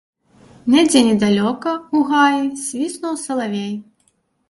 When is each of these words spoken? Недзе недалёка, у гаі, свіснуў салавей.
Недзе 0.75 0.99
недалёка, 1.09 1.71
у 1.99 2.03
гаі, 2.09 2.43
свіснуў 2.65 3.23
салавей. 3.29 3.73